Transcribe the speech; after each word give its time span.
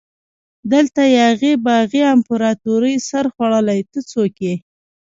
دلته 0.71 1.01
یاغي 1.19 1.53
باغي 1.67 2.01
امپراتوري 2.15 2.93
سرخوړلي 3.09 3.79
ته 3.91 3.99
څوک 4.11 4.33
يي؟ 4.45 4.55